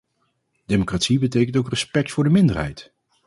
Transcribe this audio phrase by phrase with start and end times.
[0.65, 2.93] Democratie betekent ook respect voor de minderheid.